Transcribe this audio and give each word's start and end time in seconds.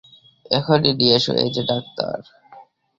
এখনই 0.51 0.91
নিয়ে 0.99 1.15
এসো, 1.17 1.31
এই 1.43 1.49
যে 1.55 1.61
ডাক্তার! 1.69 2.17